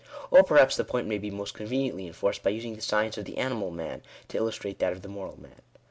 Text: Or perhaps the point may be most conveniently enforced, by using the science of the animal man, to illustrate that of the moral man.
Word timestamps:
Or 0.31 0.41
perhaps 0.43 0.75
the 0.77 0.83
point 0.83 1.05
may 1.05 1.19
be 1.19 1.29
most 1.29 1.53
conveniently 1.53 2.07
enforced, 2.07 2.41
by 2.41 2.49
using 2.49 2.75
the 2.75 2.81
science 2.81 3.19
of 3.19 3.25
the 3.25 3.37
animal 3.37 3.69
man, 3.69 4.01
to 4.29 4.37
illustrate 4.37 4.79
that 4.79 4.93
of 4.93 5.03
the 5.03 5.07
moral 5.07 5.39
man. 5.39 5.61